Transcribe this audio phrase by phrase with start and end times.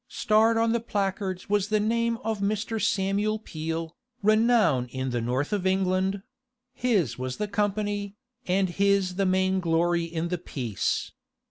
[0.09, 2.83] Starred on the placards was the name of Mr.
[2.83, 6.23] Samuel Peel, renowned in the North of England;
[6.73, 8.15] his was the company,
[8.47, 11.11] and his the main glory in the piece.